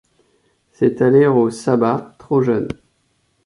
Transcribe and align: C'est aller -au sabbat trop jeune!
C'est 0.71 1.03
aller 1.03 1.27
-au 1.27 1.51
sabbat 1.51 2.15
trop 2.17 2.41
jeune! 2.41 2.69